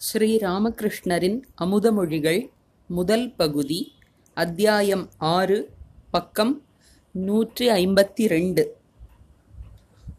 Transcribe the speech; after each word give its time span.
ஸ்ரீ 0.00 0.36
ராமகிருஷ்ணரின் 0.36 1.42
அமுதமொழிகள் 1.60 2.48
முதல் 2.86 3.34
பகுதி 3.34 3.96
அத்தியாயம் 4.34 5.10
ஆறு 5.16 5.72
பக்கம் 6.10 6.62
நூற்றி 7.12 7.68
ஐம்பத்தி 7.68 8.26
ரெண்டு 8.26 8.76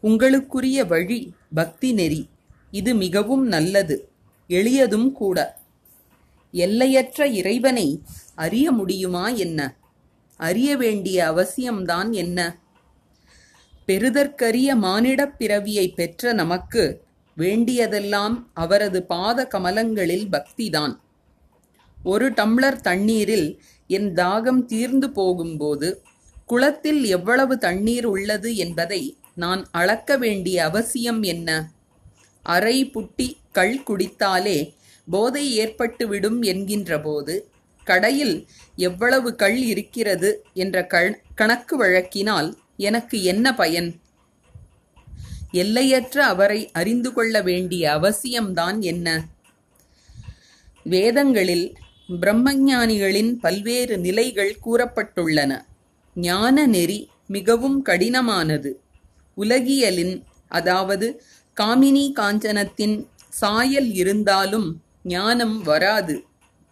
உங்களுக்குரிய 0.02 0.86
வழி 0.86 1.34
பக்தி 1.54 1.92
நெறி 1.92 2.28
இது 2.70 2.94
மிகவும் 2.94 3.46
நல்லது 3.46 4.08
எளியதும் 4.48 5.12
கூட. 5.12 5.58
எல்லையற்ற 6.52 7.26
இறைவனை 7.26 8.02
அறிய 8.34 8.72
முடியுமா 8.72 9.28
என்ன? 9.28 9.76
அறிய 10.36 10.76
வேண்டிய 10.76 11.24
அவசியம்தான் 11.32 12.10
என்ன? 12.12 12.58
பெறுதற்கரிய 13.86 14.76
மானிடப் 14.76 15.36
பிறவியை 15.38 15.88
பெற்ற 15.88 16.32
நமக்கு 16.32 17.04
வேண்டியதெல்லாம் 17.36 18.34
அவரது 18.54 19.00
பாத 19.02 19.48
கமலங்களில் 19.54 20.26
பக்திதான். 20.32 20.94
ஒரு 21.98 22.26
டம்ளர் 22.30 22.80
தண்ணீரில் 22.80 23.48
என் 23.90 24.10
தாகம் 24.14 24.62
தீர்ந்து 24.64 25.08
போகும்போது 25.10 25.88
குளத்தில் 26.46 27.02
எவ்வளவு 27.06 27.54
தண்ணீர் 27.58 28.06
உள்ளது 28.06 28.50
என்பதை 28.56 29.02
நான் 29.34 29.62
அளக்க 29.70 30.16
வேண்டிய 30.16 30.56
அவசியம் 30.64 31.22
என்ன? 31.22 31.48
அரை 32.44 32.76
புட்டி 32.94 33.28
கள் 33.52 33.78
குடித்தாலே 33.88 34.58
போதை 35.08 35.44
ஏற்பட்டுவிடும் 35.58 36.40
என்கின்றபோது 36.42 37.34
கடையில் 37.86 38.36
எவ்வளவு 38.78 39.28
கள் 39.34 39.58
இருக்கிறது 39.72 40.30
என்ற 40.54 40.86
கணக்கு 41.34 41.76
வழக்கினால் 41.76 42.48
எனக்கு 42.76 43.16
என்ன 43.22 43.54
பயன்? 43.54 43.88
எல்லையற்ற 45.52 46.24
அவரை 46.24 46.70
அறிந்து 46.72 47.12
கொள்ள 47.12 47.42
வேண்டிய 47.42 48.00
அவசியம்தான் 48.00 48.80
என்ன? 48.80 49.26
வேதங்களில் 50.82 51.76
பிரம்மஞானிகளின் 52.20 53.32
பல்வேறு 53.38 53.98
நிலைகள் 53.98 54.58
கூறப்பட்டுள்ளன. 54.66 55.64
ஞான 56.14 56.66
நெறி 56.66 57.10
மிகவும் 57.26 57.84
கடினமானது. 57.84 58.70
உலகியலின் 59.34 60.24
அதாவது 60.48 61.22
காமினி 61.60 62.12
காஞ்சனத்தின் 62.20 63.06
சாயல் 63.28 63.92
இருந்தாலும் 63.92 64.82
ஞானம் 65.02 65.62
வராது. 65.62 66.24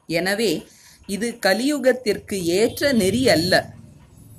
எனவே 0.06 0.66
இது 1.06 1.38
கலியுகத்திற்கு 1.46 2.42
ஏற்ற 2.42 2.92
நெறி 2.92 3.28
அல்ல. 3.28 3.70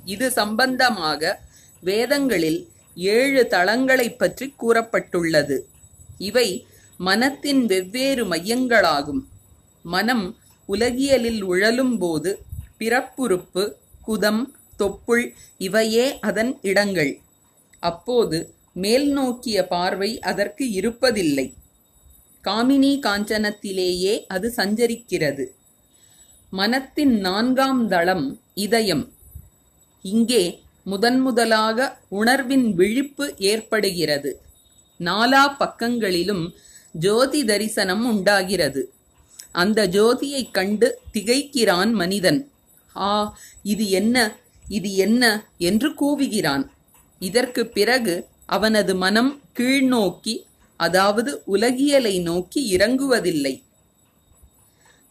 இது 0.04 0.30
சம்பந்தமாக 0.30 1.40
வேதங்களில் 1.80 2.68
ஏழு 2.96 3.46
தளங்களைப் 3.50 4.18
பற்றி 4.18 4.54
கூறப்பட்டுள்ளது. 4.60 5.58
இவை 6.18 6.66
மனத்தின் 6.96 7.66
வெவ்வேறு 7.66 8.24
மையங்களாகும். 8.24 9.20
மனம் 9.82 10.36
உலகியலில் 10.66 11.44
உழலும்போது 11.44 12.34
பிறப்புறுப்பு 12.78 13.72
குதம் 14.06 14.44
தொப்புள் 14.78 15.32
இவையே 15.58 16.18
அதன் 16.18 16.58
இடங்கள். 16.62 17.20
அப்போது 17.78 18.54
மேல் 18.72 19.12
நோக்கிய 19.12 19.66
பார்வை 19.66 20.20
அதற்கு 20.20 20.64
இருப்பதில்லை. 20.64 21.52
காமினி 22.44 23.00
காஞ்சனத்திலேயே 23.00 24.24
அது 24.26 24.52
சஞ்சரிக்கிறது. 24.56 25.46
மனத்தின் 26.50 27.20
நான்காம் 27.20 27.88
தளம் 27.88 28.40
இதயம். 28.54 29.12
இங்கே 30.02 30.62
முதன்முதலாக 30.90 31.98
உணர்வின் 32.08 32.74
விழிப்பு 32.74 33.34
ஏற்படுகிறது. 33.38 34.40
நாலா 35.00 35.42
பக்கங்களிலும் 35.58 36.54
ஜோதி 36.92 37.44
தரிசனம் 37.44 38.06
உண்டாகிறது. 38.06 38.92
அந்த 39.52 39.88
ஜோதியைக் 39.88 40.54
கண்டு 40.54 40.98
திகைக்கிறான் 41.12 41.92
மனிதன். 41.92 42.50
ஆ 42.96 43.38
இது 43.62 43.88
என்ன? 43.90 44.36
இது 44.68 44.94
என்ன? 44.94 45.22
என்று 45.58 45.88
கூவுகிறான். 45.90 46.66
இதற்கு 47.18 47.66
பிறகு 47.66 48.14
அவனது 48.46 48.94
மனம் 48.94 49.40
கீழ்நோக்கி 49.58 50.44
அதாவது 50.76 51.42
உலகியலை 51.44 52.18
நோக்கி 52.20 52.76
இறங்குவதில்லை. 52.76 53.62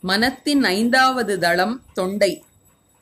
மனத்தின் 0.02 0.64
ஐந்தாவது 0.64 1.40
தளம் 1.40 1.84
தொண்டை. 1.94 2.44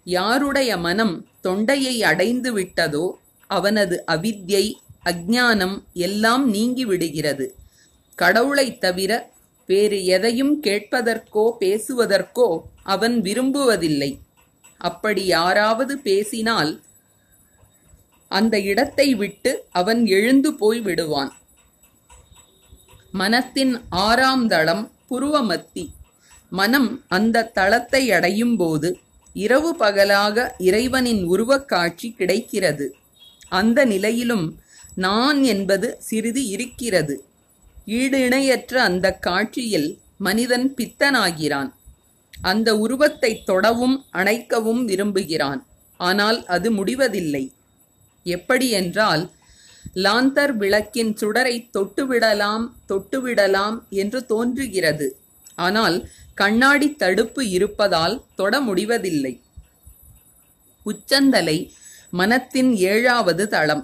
யாருடைய 0.03 0.77
மனம் 0.77 1.15
தொண்டையை 1.47 2.03
அடைந்து 2.03 2.59
விட்டதோ 2.59 3.11
அவனது 3.47 4.03
அவித்யை 4.07 4.73
அஜானம் 5.05 5.83
எல்லாம் 5.93 6.53
நீங்கிவிடுகிறது 6.53 7.49
கடவுளைத் 8.15 8.81
தவிர 8.81 9.31
வேறு 9.67 10.05
எதையும் 10.05 10.63
கேட்பதற்கோ 10.63 11.51
பேசுவதற்கோ 11.59 12.59
அவன் 12.83 13.21
விரும்புவதில்லை. 13.21 14.17
அப்படி 14.77 15.25
யாராவது 15.25 15.97
பேசினால் 15.97 16.81
அந்த 18.27 18.59
இடத்தை 18.59 19.15
விட்டு 19.15 19.65
அவன் 19.71 20.05
எழுந்து 20.05 20.53
போய் 20.53 20.79
விடுவான். 20.79 21.33
மனத்தின் 23.11 23.81
ஆறாம் 23.89 24.47
தளம் 24.47 24.91
புருவமத்தி. 25.09 25.87
மனம் 26.49 27.03
அந்த 27.07 27.43
தளத்தை 27.43 28.11
அடையும் 28.11 28.57
போது 28.57 28.99
இரவு 29.43 29.71
பகலாக 29.75 30.45
இறைவனின் 30.67 31.23
உருவக்காட்சி 31.33 32.07
கிடைக்கிறது. 32.19 32.85
அந்த 33.59 33.79
நிலையிலும் 33.85 34.47
நான் 35.05 35.39
என்பது 35.53 35.87
சிறிது 35.99 36.43
இருக்கிறது. 36.47 37.15
ஈடு 37.99 38.19
இணையற்ற 38.19 38.75
அந்த 38.81 39.07
காட்சியில் 39.27 39.89
மனிதன் 40.17 40.67
பித்தனாகிறான். 40.77 41.69
அந்த 42.41 42.69
உருவத்தை 42.77 43.31
தொடவும் 43.43 43.97
அணைக்கவும் 44.13 44.83
விரும்புகிறான். 44.85 45.61
ஆனால் 45.99 46.39
அது 46.55 46.67
முடிவதில்லை. 46.71 47.43
எப்படி 48.25 48.67
என்றால் 48.79 49.23
லாந்தர் 50.05 50.53
விளக்கின் 50.61 51.11
சுடரை 51.21 51.55
தொட்டுவிடலாம் 51.75 52.65
தொட்டுவிடலாம் 52.89 53.77
என்று 54.01 54.19
தோன்றுகிறது. 54.25 55.07
ஆனால் 55.65 55.95
கண்ணாடி 56.39 56.87
தடுப்பு 56.93 57.41
இருப்பதால் 57.49 58.15
தொட 58.35 58.53
முடிவதில்லை. 58.61 59.33
உச்சந்தலை 60.83 61.57
மனத்தின் 62.13 62.71
ஏழாவது 62.91 63.45
தளம். 63.47 63.83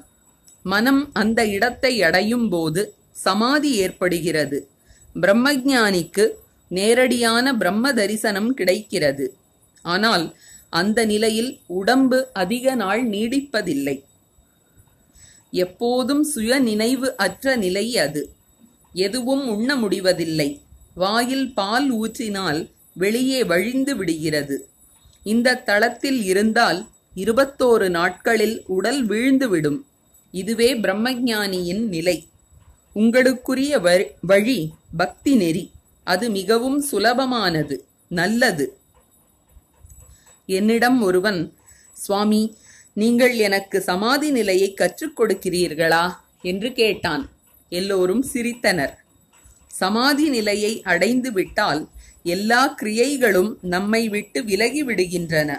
மனம் 0.64 1.02
அந்த 1.14 1.40
இடத்தை 1.48 1.94
அடையும் 2.04 2.50
போது 2.50 2.82
சமாதி 3.26 3.72
ஏற்படுகிறது. 3.76 4.60
பிரம்மஞானிக்கு 5.16 6.26
நேரடியான 6.72 7.56
பிரம்ம 7.56 7.94
தரிசனம் 7.94 8.52
கிடைக்கிறது. 8.54 9.26
ஆனால் 9.86 10.26
அந்த 10.74 11.00
நிலையில் 11.06 11.52
உடம்பு 11.80 12.20
அதிக 12.34 12.76
நாள் 12.76 13.02
நீடிப்பதில்லை. 13.10 13.98
எப்போதும் 15.52 16.24
சுய 16.24 16.60
நினைவு 16.70 17.10
அற்ற 17.18 17.56
நிலை 17.56 17.86
அது. 17.98 18.22
எதுவும் 18.94 19.44
உண்ண 19.48 19.76
முடிவதில்லை. 19.76 20.50
வாயில் 20.96 21.54
பால் 21.54 21.94
ஊற்றினால் 22.02 22.72
வெளியே 22.94 23.44
வழிந்து 23.44 23.96
விடுகிறது. 23.96 24.70
இந்த 25.24 25.56
தளத்தில் 25.56 26.24
இருந்தால் 26.24 26.88
இருபத்தோரு 27.16 27.90
நாட்களில் 27.90 28.64
உடல் 28.68 29.08
வீழ்ந்துவிடும் 29.08 29.80
இதுவே 30.32 30.74
பிரம்மஞானியின் 30.74 31.88
நிலை. 31.88 32.28
உங்களுக்குரிய 32.96 34.06
வழி 34.22 34.74
பக்தி 34.98 35.36
நெறி. 35.36 35.72
அது 36.04 36.30
மிகவும் 36.30 36.86
சுலபமானது 36.92 37.80
நல்லது. 38.08 38.78
என்னிடம் 40.46 41.02
ஒருவன் 41.02 41.54
சுவாமி 41.94 42.58
நீங்கள் 42.94 43.38
எனக்கு 43.38 43.82
சமாதி 43.82 44.32
நிலையை 44.32 44.74
கற்றுக் 44.74 45.22
கொடுக்கிறீர்களா? 45.22 46.16
என்று 46.42 46.72
கேட்டான். 46.72 47.30
எல்லோரும் 47.70 48.26
சிரித்தனர். 48.34 48.94
சமாதி 49.74 50.30
நிலையை 50.30 50.82
அடைந்து 50.82 51.32
விட்டால் 51.32 51.88
எல்லா 52.24 52.76
கிரியைகளும் 52.82 53.56
நம்மை 53.62 54.10
விட்டு 54.10 54.44
விலகி 54.44 54.86
விடுகின்றன 54.86 55.58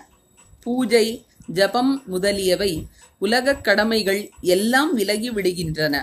பூஜை 0.60 1.24
ஜபம் 1.46 2.02
முதலியவை 2.06 2.86
உலகக் 3.18 3.64
கடமைகள் 3.64 4.30
எல்லாம் 4.40 4.94
விலகி 4.94 5.30
விடுகின்றன 5.30 6.02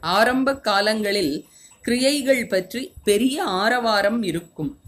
ஆரம்ப 0.00 0.56
காலங்களில் 0.56 1.44
கிரியைகள் 1.82 2.46
பற்றி 2.46 2.92
பெரிய 3.04 3.44
ஆரவாரம் 3.44 4.22
இருக்கும். 4.22 4.78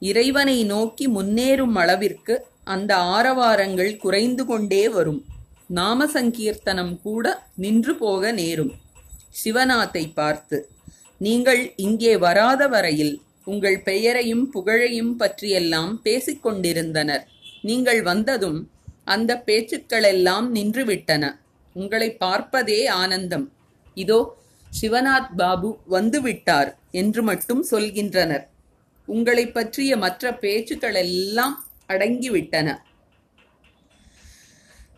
இறைவனை 0.00 0.64
நோக்கி 0.64 1.08
முன்னேறும் 1.08 1.72
அளவிற்கு 1.74 2.46
அந்த 2.64 2.96
ஆரவாரங்கள் 2.96 3.96
குறைந்து 3.96 4.46
கொண்டே 4.46 4.88
வரும். 4.88 5.24
நாம 5.68 6.06
சங்கீர்த்தனம் 6.06 7.00
கூட 7.02 7.46
நின்று 7.54 7.94
போக 7.94 8.32
நேரும். 8.32 8.72
சிவநாத்தை 9.44 10.12
பார்த்து 10.14 10.68
நீங்கள் 11.18 11.72
இங்கே 11.76 12.16
வராத 12.16 12.68
வரையில் 12.68 13.20
உங்கள் 13.44 13.82
பெயரையும் 13.82 14.50
புகழையும் 14.50 15.16
பற்றியெல்லாம் 15.16 16.00
பேசிக் 16.02 16.42
கொண்டிருந்தனர் 16.42 17.24
நீங்கள் 17.62 18.02
வந்ததும் 18.02 18.70
அந்த 19.04 19.42
பேச்சுக்களெல்லாம் 19.46 20.46
நின்றுவிட்டன. 20.54 21.24
உங்களை 21.72 22.14
பார்ப்பதே 22.14 22.86
ஆனந்தம். 22.86 23.52
இதோ 23.94 24.36
சிவநாத் 24.80 25.34
பாபு 25.36 25.78
வந்துவிட்டார் 25.90 26.74
என்று 26.90 27.22
மட்டும் 27.22 27.66
சொல்கின்றனர். 27.70 28.44
உங்களைப் 29.08 29.54
பற்றிய 29.54 29.96
மற்ற 29.96 30.30
பேச்சுக்களெல்லாம் 30.40 31.54
அடங்கிவிட்டன. 31.88 32.76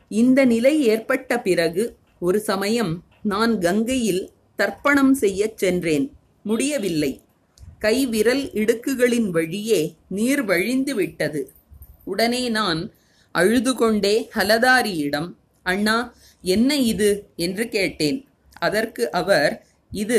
இந்த 0.08 0.44
நிலை 0.44 0.82
ஏற்பட்ட 0.82 1.40
பிறகு 1.40 1.96
ஒரு 2.18 2.40
சமயம் 2.40 3.04
நான் 3.22 3.58
கங்கையில் 3.58 4.30
தர்ப்பணம் 4.60 5.14
செய்யச் 5.14 5.58
சென்றேன். 5.58 6.06
முடியவில்லை. 6.42 7.12
கை 7.78 8.06
விரல் 8.06 8.44
இடுக்குகளின் 8.52 9.28
வழியே 9.30 9.80
நீர் 10.08 10.42
வழிந்து 10.42 10.94
விட்டது. 10.94 11.42
உடனே 12.04 12.42
நான் 12.48 12.80
அழுது 13.34 13.72
கொண்டே 13.74 14.14
ஹலதாரியிடம் 14.34 15.28
அண்ணா 15.66 15.96
என்ன 16.44 16.76
இது? 16.92 17.10
என்று 17.36 17.64
கேட்டேன். 17.68 18.18
அதற்கு 18.58 19.10
அவர் 19.10 19.52
இது 19.92 20.18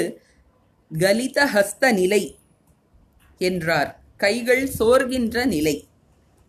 கலிதஹஸ்த 0.91 1.93
நிலை 1.93 2.23
என்றார். 3.37 3.89
கைகள் 4.17 4.63
சோர்கின்ற 4.79 5.45
நிலை. 5.45 5.75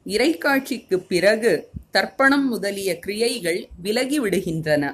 இறைக்காட்சிக்கு 0.07 0.97
பிறகு 1.09 1.53
தர்ப்பணம் 1.93 2.47
முதலிய 2.47 2.99
கிரியைகள் 2.99 3.61
விலகிவிடுகின்றன 3.85 4.85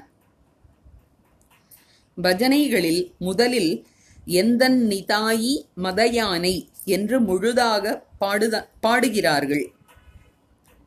பஜனைகளில் 2.23 3.17
முதலில் 3.19 3.87
எந்தன் 4.25 4.87
நிதாயி 4.89 5.63
மதயானை 5.77 6.69
என்று 6.85 7.21
முழுதாக 7.21 8.07
பாடுத 8.19 8.71
பாடுகிறார்கள். 8.81 9.73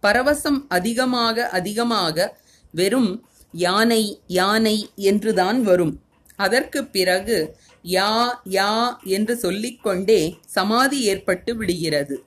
பரவசம் 0.04 0.66
அதிகமாக 0.70 1.50
அதிகமாக 1.50 2.40
வெறும் 2.72 3.26
யானை 3.52 4.22
யானை 4.28 4.90
என்றுதான் 4.96 5.64
வரும். 5.64 6.02
அதற்குப் 6.36 6.94
பிறகு 6.94 7.58
யா 7.84 8.30
யா 8.50 8.96
என்று 9.04 9.38
சொல்லிக்கொண்டே 9.38 10.38
சமாதி 10.46 11.02
ஏற்பட்டு 11.02 11.56
விடுகிறது. 11.56 12.24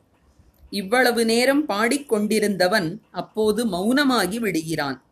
இவ்வளவு 0.71 1.25
நேரம் 1.25 1.69
பாடிக்கொண்டிருந்தவன் 1.69 2.99
அப்போது 3.11 3.67
மௌனமாகி 3.67 4.39
விடுகிறான். 4.39 5.05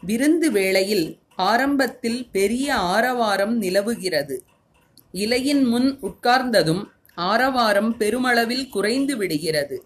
விருந்து 0.00 0.52
வேளையில் 0.52 1.20
ஆரம்பத்தில் 1.50 2.20
பெரிய 2.32 2.74
ஆரவாரம் 2.94 3.54
நிலவுகிறது. 3.62 4.36
இலையின் 5.12 5.64
முன் 5.64 5.88
உட்கார்ந்ததும் 6.02 6.82
ஆரவாரம் 7.14 7.92
பெருமளவில் 7.96 8.68
குறைந்து 8.68 9.16
விடுகிறது. 9.16 9.78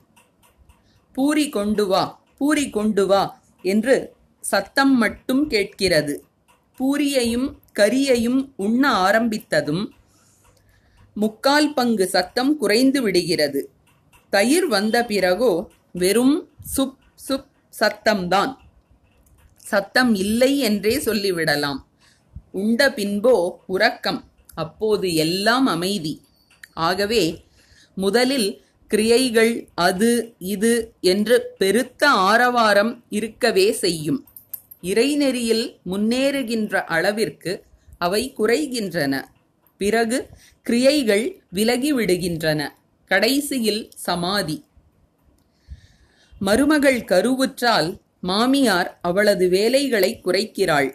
பூரி 1.17 1.47
கொண்டு 1.49 1.85
வா 1.87 2.05
பூரி 2.39 2.65
கொண்டு 2.71 3.05
வா 3.07 3.23
என்று 3.63 3.97
சத்தம் 4.45 4.95
மட்டும் 4.97 5.43
கேட்கிறது. 5.49 6.15
பூரியையும் 6.79 7.49
கரியையும் 7.79 8.41
உண்ண 8.57 8.83
ஆரம்பித்ததும் 9.07 9.85
முக்கால் 11.17 11.71
பங்கு 11.75 12.07
சத்தம் 12.07 12.53
குறைந்து 12.57 13.03
விடுகிறது. 13.03 13.61
தயிர் 14.33 14.67
வந்த 14.67 14.97
பிறகோ 15.05 15.53
வெறும் 15.93 16.37
சுப் 16.77 16.99
சுப் 17.29 17.49
சத்தம்தான். 17.81 18.53
சத்தம் 19.71 20.13
இல்லை 20.15 20.53
என்றே 20.59 20.95
சொல்லிவிடலாம். 20.97 21.81
உண்ட 22.53 22.81
பின்போ 22.99 23.35
உறக்கம் 23.67 24.21
அப்போது 24.55 25.09
எல்லாம் 25.25 25.67
அமைதி. 25.67 26.15
ஆகவே 26.89 27.25
முதலில் 27.97 28.49
கிரியைகள் 28.91 29.53
அது 29.75 30.11
இது 30.39 30.73
என்று 31.01 31.37
பெருத்த 31.59 32.03
ஆரவாரம் 32.29 32.93
இருக்கவே 33.09 33.67
செய்யும். 33.85 34.21
இறைநெறியில் 34.83 35.67
முன்னேறுகின்ற 35.93 36.75
அளவிற்கு 36.97 37.53
அவை 37.99 38.23
குறைகின்றன. 38.39 39.15
பிறகு 39.81 40.19
கிரியைகள் 40.67 41.27
விலகிவிடுகின்றன. 41.55 42.61
கடைசியில் 43.11 43.83
சமாதி. 44.07 44.59
மருமகள் 46.39 47.01
கருவுற்றால் 47.13 47.91
மாமியார் 48.29 48.91
அவளது 49.03 49.47
வேலைகளை 49.49 50.11
குறைக்கிறாள். 50.25 50.89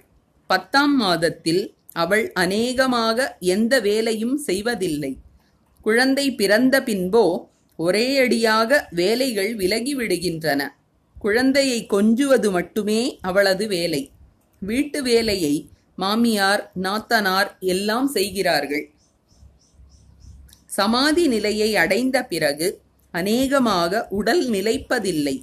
பத்தாம் 0.50 0.96
மாதத்தில் 0.98 1.64
அவள் 2.04 2.26
அநேகமாக 2.44 3.18
எந்த 3.56 3.74
வேலையும் 3.80 4.38
செய்வதில்லை. 4.48 5.12
குழந்தை 5.86 6.26
பிறந்த 6.32 6.76
பின்போ 6.82 7.26
ஒரேயடியாக 7.80 8.80
வேலைகள் 8.92 9.52
விலகிவிடுகின்றன. 9.56 10.62
குழந்தையை 11.18 11.80
கொஞ்சுவது 11.86 12.50
மட்டுமே 12.52 13.02
அவளது 13.22 13.66
வேலை. 13.68 14.02
வீட்டு 14.62 15.00
வேலையை 15.04 15.56
மாமியார் 15.96 16.64
நாத்தனார் 16.84 17.50
எல்லாம் 17.74 18.08
செய்கிறார்கள். 18.08 18.86
சமாதி 20.78 21.26
நிலையை 21.28 21.70
அடைந்த 21.76 22.18
பிறகு 22.24 22.68
அநேகமாக 23.14 24.04
உடல் 24.20 24.44
நிலைப்பதில்லை. 24.50 25.38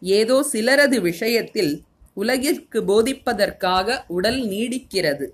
ஏதோ 0.00 0.46
சிலரது 0.52 1.00
விஷயத்தில் 1.00 1.84
உலகிற்கு 2.14 2.80
போதிப்பதற்காக 2.80 4.04
உடல் 4.06 4.40
நீடிக்கிறது. 4.48 5.26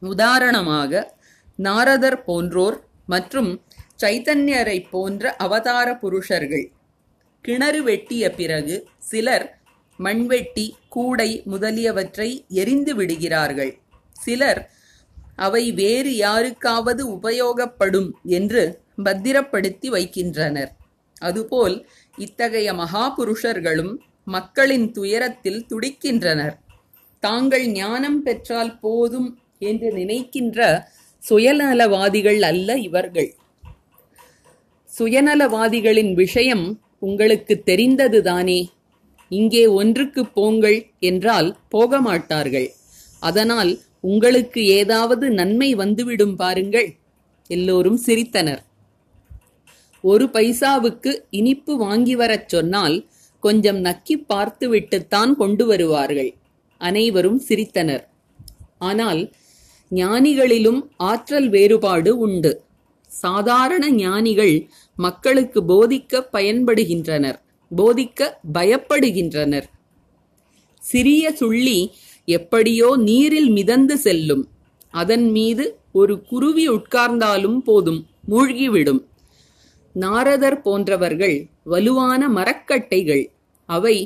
உதாரணமாக 0.00 1.16
நாரதர் 1.56 2.24
போன்றோர் 2.24 2.78
மற்றும் 3.06 3.62
சைத்தன்யரை 4.02 4.84
போன்ற 4.90 5.36
அவதார 5.36 5.96
புருஷர்கள். 5.96 6.72
கிணறு 7.42 7.82
வெட்டிய 7.82 8.30
பிறகு 8.30 8.88
சிலர் 8.98 9.60
மண்வெட்டி 9.98 10.74
கூடை 10.88 11.42
முதலியவற்றை 11.44 12.44
எரிந்து 12.48 12.94
விடுகிறார்கள். 12.94 13.78
சிலர் 14.12 14.70
அவை 15.36 15.72
வேறு 15.72 16.16
யாருக்காவது 16.16 17.18
உபயோகப்படும் 17.18 18.10
என்று 18.22 18.82
பத்திரப்படுத்தி 19.04 19.88
வைக்கின்றனர். 19.88 20.72
அதுபோல் 21.20 21.88
இத்தகைய 22.18 22.68
மகாபுருஷர்களும் 22.72 23.92
மக்களின் 24.24 24.86
துயரத்தில் 24.92 25.66
துடிக்கின்றனர். 25.70 26.56
தாங்கள் 27.22 27.66
ஞானம் 27.72 28.22
பெற்றால் 28.22 28.78
போதும் 28.78 29.28
என்று 29.58 29.88
நினைக்கின்ற 29.92 30.88
சுயநலவாதிகள் 31.28 32.40
அல்ல 32.40 32.76
இவர்கள். 32.78 33.30
சுயநலவாதிகளின் 34.98 36.12
விஷயம் 36.14 36.66
உங்களுக்கு 36.98 37.54
தெரிந்ததுதானே? 37.66 38.60
இங்கே 39.28 39.66
ஒன்றுக்கு 39.80 40.22
போங்கள் 40.26 40.78
என்றால் 40.98 41.48
போக 41.68 42.00
மாட்டார்கள் 42.00 42.68
அதனால் 43.22 43.72
உங்களுக்கு 44.00 44.60
ஏதாவது 44.66 45.30
நன்மை 45.30 45.74
வந்துவிடும் 45.74 46.36
பாருங்கள். 46.36 46.88
எல்லோரும் 47.50 48.00
சிரித்தனர். 48.06 48.62
ஒரு 50.02 50.24
பைசாவுக்கு 50.26 51.16
இனிப்பு 51.30 51.76
வாங்கி 51.76 52.16
வரச் 52.16 52.48
சொன்னால் 52.48 53.06
கொஞ்சம் 53.40 53.84
நக்கி 53.84 54.24
பார்த்துவிட்டுத்தான் 54.26 55.36
கொண்டு 55.36 55.66
வருவார்கள். 55.66 56.34
அனைவரும் 56.78 57.42
சிரித்தனர். 57.48 58.04
ஆனால் 58.78 59.32
ஞானிகளிலும் 59.90 60.82
ஆற்றல் 60.96 61.48
வேறுபாடு 61.48 62.18
உண்டு. 62.18 62.62
சாதாரண 63.06 63.90
ஞானிகள் 63.90 64.68
மக்களுக்கு 64.96 65.62
போதிக்க 65.62 66.26
பயன்படுகின்றனர் 66.32 67.38
போதிக்க 67.76 68.30
பயப்படுகின்றனர். 68.54 69.64
சிறிய 70.78 71.32
சுள்ளி 71.32 71.90
எப்படியோ 72.24 72.96
நீரில் 72.96 73.50
மிதந்து 73.50 73.98
செல்லும். 73.98 74.48
அதன் 74.90 75.30
மீது 75.30 75.78
ஒரு 75.92 76.22
குருவி 76.22 76.68
உட்கார்ந்தாலும் 76.68 77.58
போதும் 77.58 78.06
மூழ்கிவிடும். 78.28 79.00
நாரதர் 80.04 80.60
போன்றவர்கள் 80.60 81.36
வலுவான 81.64 82.22
மரக்கட்டைகள். 82.28 83.24
அவை 83.68 83.96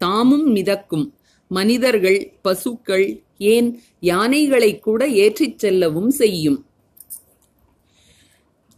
தாமும் 0.00 0.46
மிதக்கும். 0.56 1.06
மனிதர்கள் 1.50 2.20
பசுக்கள் 2.42 3.06
ஏன் 3.38 3.68
யானைகளை 4.00 4.70
கூட 4.78 5.00
ஏற்றிச் 5.22 5.58
செல்லவும் 5.58 6.10
செய்யும்? 6.10 6.58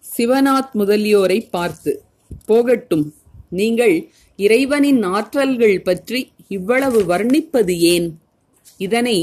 சிவநாத் 0.04 0.72
முதலியோரை 0.74 1.38
பார்த்து 1.50 1.92
போகட்டும் 2.46 3.06
நீங்கள் 3.50 3.96
இறைவனின் 4.38 5.00
ஆற்றல்கள் 5.06 5.76
பற்றி 5.78 6.20
இவ்வளவு 6.48 7.00
வர்ணிப்பது 7.02 7.74
ஏன்? 7.92 8.08
இதனை 8.76 9.18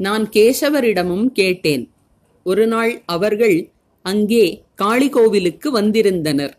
நான் 0.00 0.24
கேசவரிடமும் 0.28 1.26
கேட்டேன். 1.32 1.84
ஒரு 2.44 2.66
நாள் 2.66 2.92
அவர்கள் 3.06 3.58
அங்கே 4.04 4.46
காளி 4.74 5.08
கோவிலுக்கு 5.08 5.70
வந்திருந்தனர். 5.70 6.54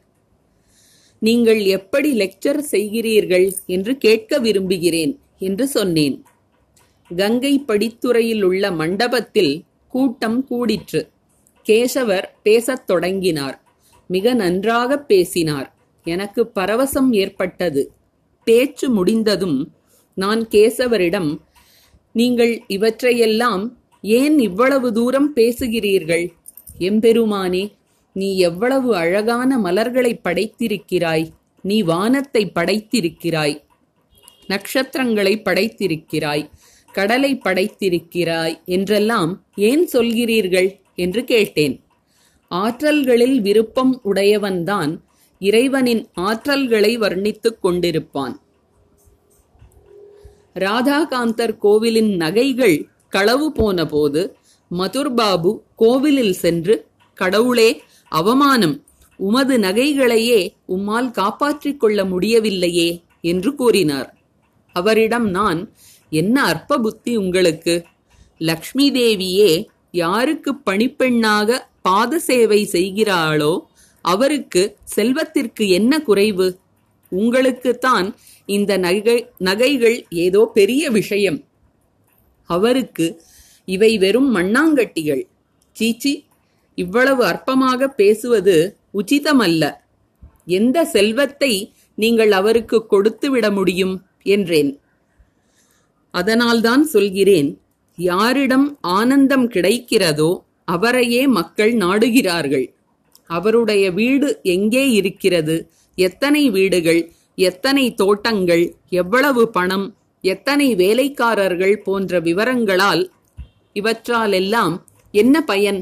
நீங்கள் 1.19 1.61
எப்படி 1.63 2.19
லெக்சர் 2.19 2.59
செய்கிறீர்கள் 2.71 3.51
என்று 3.65 3.97
கேட்க 3.97 4.37
விரும்புகிறேன் 4.37 5.19
என்று 5.39 5.67
சொன்னேன். 5.67 6.23
கங்கை 7.15 7.63
படித்துறையில் 7.67 8.41
உள்ள 8.41 8.71
மண்டபத்தில் 8.71 9.63
கூட்டம் 9.87 10.47
கூடிற்று. 10.49 11.07
கேசவர் 11.65 12.23
பேசத் 12.43 12.87
தொடங்கினார். 12.87 13.63
மிக 14.07 14.33
நன்றாக 14.33 14.97
பேசினார். 14.99 15.75
எனக்கு 16.03 16.51
பரவசம் 16.55 17.11
ஏற்பட்டது. 17.11 17.91
பேச்சு 18.43 18.89
முடிந்ததும் 18.89 19.73
நான் 20.13 20.47
கேசவரிடம் 20.47 21.37
நீங்கள் 22.11 22.63
இவற்றையெல்லாம் 22.67 23.77
ஏன் 24.01 24.39
இவ்வளவு 24.39 24.93
தூரம் 24.93 25.35
பேசுகிறீர்கள்? 25.35 26.29
எம்பெருமானே 26.77 27.77
நீ 28.19 28.29
எவ்வளவு 28.37 28.89
அழகான 28.95 29.57
மலர்களை 29.57 30.13
படைத்திருக்கிறாய். 30.23 31.27
நீ 31.61 31.77
வானத்தை 31.81 32.43
படைத்திருக்கிறாய். 32.55 33.55
நட்சத்திரங்களை 34.47 35.33
படைத்திருக்கிறாய். 35.45 36.49
கடலை 36.91 37.31
படைத்திருக்கிறாய் 37.45 38.55
என்றெல்லாம் 38.65 39.31
ஏன் 39.55 39.85
சொல்கிறீர்கள்? 39.93 40.69
என்று 40.95 41.23
கேட்டேன். 41.23 41.75
ஆற்றல்களில் 42.51 43.39
விருப்பம் 43.41 43.93
உடையவன்தான் 44.05 44.99
இறைவனின் 45.39 46.03
ஆற்றல்களை 46.17 46.93
வர்ணித்துக் 46.97 47.59
கொண்டிருப்பான். 47.63 48.35
ராதாகாந்தர் 50.59 51.57
கோவிலின் 51.57 52.15
நகைகள் 52.15 52.77
களவு 53.09 53.51
போன 53.51 53.85
போது 53.85 54.21
மதுர்பாபு 54.71 55.51
கோவிலில் 55.75 56.33
சென்று 56.33 56.75
கடவுளே 57.13 57.69
அவமானம் 58.09 58.83
உமது 59.15 59.57
நகைகளையே 59.57 60.53
உம்மால் 60.67 61.11
காப்பாற்றிக் 61.11 61.79
கொள்ள 61.79 62.05
முடியவில்லையே 62.05 63.03
என்று 63.21 63.55
கூறினார். 63.55 64.09
அவரிடம் 64.75 65.29
நான் 65.29 65.71
என்ன 66.09 66.43
அற்ப 66.43 66.79
புத்தி 66.79 67.17
உங்களுக்கு? 67.17 67.85
லக்ஷ்மி 68.37 68.91
தேவியே 68.91 69.65
யாருக்கு 69.91 70.51
பணிப்பெண்ணாக 70.65 71.59
பாத 71.81 72.19
சேவை 72.19 72.69
செய்கிறாளோ 72.71 73.59
அவருக்கு 74.01 74.77
செல்வத்திற்கு 74.95 75.67
என்ன 75.67 76.01
குறைவு? 76.01 76.59
உங்களுக்குத்தான் 77.11 78.15
இந்த 78.45 78.77
நகை 78.77 79.27
நகைகள் 79.37 80.05
ஏதோ 80.09 80.51
பெரிய 80.53 80.89
விஷயம். 80.89 81.39
அவருக்கு 82.49 83.21
இவை 83.65 83.97
வெறும் 83.97 84.35
மண்ணாங்கட்டிகள். 84.35 85.23
சீச்சி 85.71 86.25
இவ்வளவு 86.83 87.21
அற்பமாக 87.31 87.87
பேசுவது 88.01 88.55
உச்சிதமல்ல. 88.99 89.63
எந்த 90.57 90.77
செல்வத்தை 90.95 91.53
நீங்கள் 91.97 92.31
அவருக்கு 92.39 92.77
கொடுத்து 92.85 93.27
விட 93.33 93.45
முடியும் 93.57 93.95
என்றேன். 94.35 94.71
அதனால்தான் 96.13 96.83
சொல்கிறேன் 96.93 97.49
யாரிடம் 97.97 98.67
ஆனந்தம் 98.97 99.47
கிடைக்கிறதோ 99.55 100.31
அவரையே 100.75 101.21
மக்கள் 101.37 101.73
நாடுகிறார்கள். 101.83 102.67
அவருடைய 103.29 103.85
வீடு 103.99 104.27
எங்கே 104.55 104.83
இருக்கிறது? 104.99 105.55
எத்தனை 105.97 106.43
வீடுகள்? 106.55 107.01
எத்தனை 107.47 107.85
தோட்டங்கள்? 108.01 108.65
எவ்வளவு 109.01 109.43
பணம்? 109.57 109.87
எத்தனை 110.23 110.67
வேலைக்காரர்கள்? 110.81 111.75
போன்ற 111.85 112.19
விவரங்களால் 112.27 113.03
இவற்றாலெல்லாம் 113.75 114.75
என்ன 115.13 115.35
பயன்? 115.51 115.79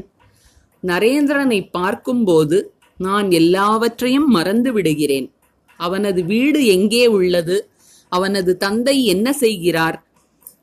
நரேந்திரனை 0.82 1.68
பார்க்கும்போது 1.70 2.74
நான் 2.96 3.30
எல்லாவற்றையும் 3.30 4.26
மறந்து 4.26 4.72
விடுகிறேன். 4.72 5.32
அவனது 5.76 6.24
வீடு 6.24 6.66
எங்கே 6.66 7.06
உள்ளது? 7.06 7.70
அவனது 8.08 8.56
தந்தை 8.56 9.04
என்ன 9.04 9.32
செய்கிறார்? 9.32 10.06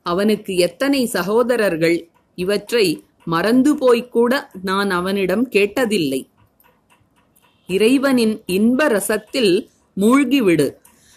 அவனுக்கு 0.02 0.56
எத்தனை 0.56 1.06
சகோதரர்கள்? 1.06 2.08
இவற்றை 2.34 3.04
மறந்து 3.24 3.74
போய்க்கூட 3.74 4.48
நான் 4.62 4.90
அவனிடம் 4.90 5.48
கேட்டதில்லை. 5.50 6.26
இறைவனின் 7.66 8.42
இன்ப 8.46 8.88
ரசத்தில் 8.88 9.66
மூழ்கிவிடு. 10.00 10.74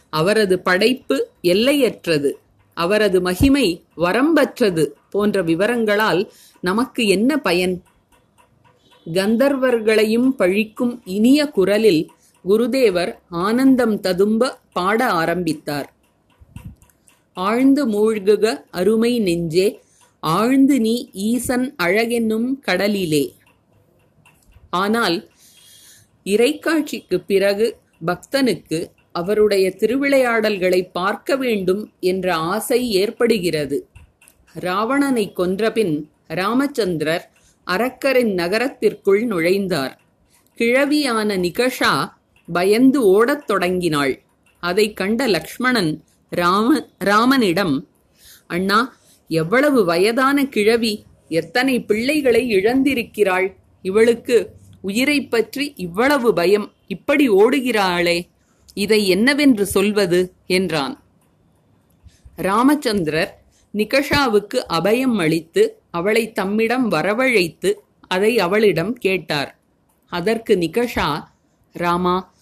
அவரது 0.10 0.60
படைப்பு 0.60 1.28
எல்லையற்றது. 1.42 2.40
அவரது 2.74 3.22
மகிமை 3.22 3.84
வரம்பற்றது 3.98 4.86
போன்ற 5.10 5.42
விவரங்களால் 5.44 6.32
நமக்கு 6.62 7.08
என்ன 7.08 7.38
பயன்? 7.38 7.84
கந்தர்வர்களையும் 9.06 10.30
பழிக்கும் 10.38 11.00
இனிய 11.06 11.48
குரலில் 11.48 12.12
குருதேவர் 12.46 13.12
ஆனந்தம் 13.30 14.00
ததும்ப 14.00 14.60
பாட 14.74 15.06
ஆரம்பித்தார். 15.06 15.94
ஆழ்ந்து 17.34 17.88
மூழ்குக 17.88 18.64
அருமை 18.72 19.20
நெஞ்சே 19.20 19.80
ஆழ்ந்து 20.20 20.80
நீ 20.80 21.10
ஈசன் 21.14 21.76
அழகென்னும் 21.84 22.60
கடலிலே. 22.60 23.36
ஆனால் 24.70 25.30
இறைக்காட்சிக்கு 26.26 27.18
பிறகு 27.28 27.78
பக்தனுக்கு 28.06 28.80
அவருடைய 29.12 29.74
திருவிளையாடல்களை 29.78 30.90
பார்க்க 30.92 31.36
வேண்டும் 31.36 31.92
என்ற 32.00 32.36
ஆசை 32.36 32.92
ஏற்படுகிறது. 32.92 33.88
ராவணனை 34.60 35.32
கொன்றபின் 35.38 35.96
ராமச்சந்திரர் 36.28 37.26
அரக்கரின் 37.70 38.34
நகரத்திற்குள் 38.34 39.28
நுழைந்தார். 39.28 39.98
கிழவியான 40.58 41.38
நிகஷா 41.38 42.10
பயந்து 42.54 43.06
ஓடத் 43.06 43.48
தொடங்கினாள். 43.48 44.22
அதைக் 44.60 44.96
கண்ட 44.96 45.28
லக்ஷ்மணன் 45.28 46.04
ராம 46.30 46.90
ராமனிடம் 46.98 47.88
அண்ணா 48.48 48.98
எவ்வளவு 49.28 49.86
வயதான 49.86 50.46
கிழவி 50.46 51.04
எத்தனை 51.30 51.84
பிள்ளைகளை 51.84 52.52
இழந்திருக்கிறாள்? 52.52 53.56
இவளுக்கு 53.82 54.52
உயிரைப் 54.82 55.32
பற்றி 55.32 55.74
இவ்வளவு 55.76 56.34
பயம் 56.34 56.74
இப்படி 56.88 57.30
ஓடுகிறாளே 57.30 58.28
இதை 58.74 59.08
என்னவென்று 59.08 59.66
சொல்வது? 59.66 60.34
என்றான். 60.48 61.04
ராமச்சந்திரர் 62.36 63.44
நிகஷாவுக்கு 63.74 64.64
அபயம் 64.70 65.20
அளித்து 65.20 65.79
அவளை 65.94 66.32
தம்மிடம் 66.32 66.92
வரவழைத்து 66.92 67.74
அதை 68.08 68.40
அவளிடம் 68.40 68.94
கேட்டார். 68.94 69.52
அதற்கு 70.12 70.56
நிகஷா 70.56 71.10
ராமா 71.76 72.34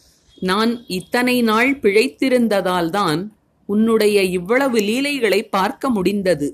நான் 0.42 0.86
இத்தனை 0.88 1.42
நாள் 1.42 1.80
பிழைத்திருந்ததால்தான் 1.80 3.22
உன்னுடைய 3.66 4.18
இவ்வளவு 4.24 4.80
லீலைகளை 4.80 5.44
பார்க்க 5.44 5.90
முடிந்தது. 5.90 6.48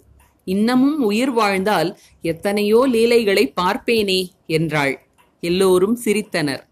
இன்னமும் 0.48 1.02
உயிர் 1.02 1.32
வாழ்ந்தால் 1.32 1.90
எத்தனையோ 2.22 2.80
லீலைகளை 2.88 3.54
பார்ப்பேனே 3.62 4.22
என்றாள். 4.48 4.96
எல்லோரும் 5.44 5.98
சிரித்தனர். 6.06 6.64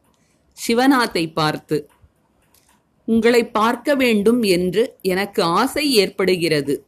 சிவநாத்தை 0.57 1.25
பார்த்து 1.33 1.89
உங்களை 3.07 3.43
பார்க்க 3.45 3.95
வேண்டும் 3.95 4.41
என்று 4.43 4.83
எனக்கு 5.01 5.43
ஆசை 5.43 5.85
ஏற்படுகிறது. 5.93 6.85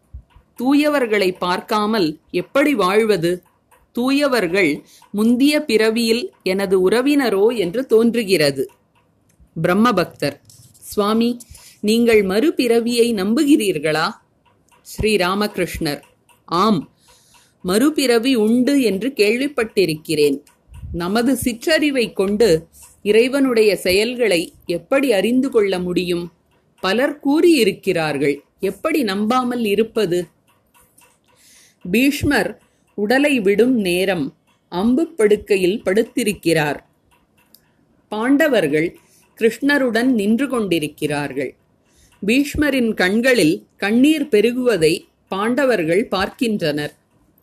தூயவர்களை 0.60 1.30
பார்க்காமல் 1.38 2.20
எப்படி 2.32 2.74
வாழ்வது? 2.74 3.32
தூயவர்கள் 3.96 4.72
முந்திய 5.12 5.54
பிறவியில் 5.66 6.24
எனது 6.44 6.90
உறவினரோ 6.90 7.46
என்று 7.58 7.86
தோன்றுகிறது. 7.86 8.64
பிரம்மபக்தர் 9.64 10.38
சுவாமி 10.80 11.30
நீங்கள் 11.80 12.22
மறுபிறவியை 12.26 13.08
நம்புகிறீர்களா? 13.14 14.08
ஸ்ரீ 14.88 15.16
ராமகிருஷ்ணர் 15.16 16.02
ஆம் 16.46 16.82
மறுபிறவி 17.62 18.36
உண்டு 18.36 18.82
என்று 18.82 19.10
கேள்விப்பட்டிருக்கிறேன். 19.16 20.38
நமது 20.94 21.36
சிற்றறிவை 21.36 22.14
கொண்டு 22.14 22.68
இறைவனுடைய 23.02 23.76
செயல்களை 23.76 24.42
எப்படி 24.66 25.08
அறிந்து 25.14 25.50
கொள்ள 25.50 25.80
முடியும்? 25.80 26.26
பலர் 26.84 27.16
கூறியிருக்கிறார்கள் 27.26 28.36
எப்படி 28.60 29.04
நம்பாமல் 29.04 29.66
இருப்பது? 29.66 30.20
பீஷ்மர் 31.92 32.62
உடலை 32.96 33.40
விடும் 33.40 33.76
நேரம் 33.76 34.36
அம்பு 34.70 35.08
படுக்கையில் 35.08 35.82
படுத்திருக்கிறார். 35.86 36.80
பாண்டவர்கள் 38.08 38.98
கிருஷ்ணருடன் 39.40 40.06
நின்று 40.06 40.48
கொண்டிருக்கிறார்கள். 40.48 41.56
பீஷ்மரின் 42.26 42.94
கண்களில் 42.94 43.68
கண்ணீர் 43.78 44.28
பெருகுவதை 44.28 45.06
பாண்டவர்கள் 45.28 46.08
பார்க்கின்றனர். 46.08 46.94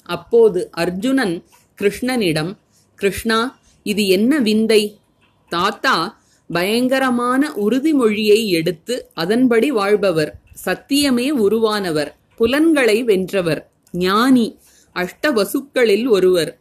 அப்போது 0.02 0.70
அர்ஜுனன் 0.70 1.44
கிருஷ்ணனிடம் 1.82 2.52
கிருஷ்ணா 2.94 3.60
இது 3.82 4.08
என்ன 4.08 4.38
விந்தை? 4.38 5.00
தாத்தா 5.48 6.22
பயங்கரமான 6.52 7.48
உறுதிமொழியை 7.48 8.46
எடுத்து 8.46 9.10
அதன்படி 9.14 9.70
வாழ்பவர் 9.70 10.34
சத்தியமே 10.66 11.30
உருவானவர் 11.30 12.14
புலன்களை 12.36 13.02
வென்றவர். 13.02 13.69
ஞானி 13.92 14.58
அஷ்டவசுக்களில் 14.96 16.08
ஒருவர். 16.08 16.58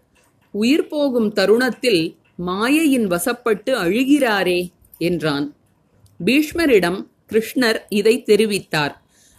உயிர் 0.51 0.87
போகும் 0.87 1.33
தருணத்தில் 1.33 2.17
மாயையின் 2.37 3.07
வசப்பட்டு 3.07 3.71
அழுகிறாரே 3.73 4.69
என்றான். 4.97 5.55
பீஷ்மரிடம் 6.25 7.07
கிருஷ்ணர் 7.31 7.79
இதை 7.89 8.23
தெரிவித்தார். 8.25 8.93